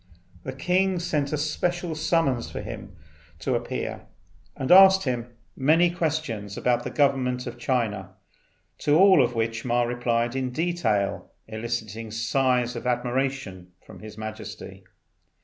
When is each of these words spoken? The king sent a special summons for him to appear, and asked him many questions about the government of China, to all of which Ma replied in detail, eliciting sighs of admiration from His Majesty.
The 0.41 0.51
king 0.53 0.97
sent 0.97 1.31
a 1.31 1.37
special 1.37 1.93
summons 1.93 2.49
for 2.49 2.59
him 2.63 2.95
to 3.37 3.53
appear, 3.53 4.07
and 4.57 4.71
asked 4.71 5.03
him 5.03 5.27
many 5.55 5.91
questions 5.91 6.57
about 6.57 6.83
the 6.83 6.89
government 6.89 7.45
of 7.45 7.59
China, 7.59 8.15
to 8.79 8.97
all 8.97 9.21
of 9.23 9.35
which 9.35 9.63
Ma 9.63 9.83
replied 9.83 10.35
in 10.35 10.49
detail, 10.49 11.29
eliciting 11.47 12.09
sighs 12.09 12.75
of 12.75 12.87
admiration 12.87 13.73
from 13.85 13.99
His 13.99 14.17
Majesty. 14.17 14.85